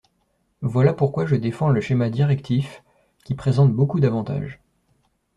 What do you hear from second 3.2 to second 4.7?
qui présente beaucoup d’avantages.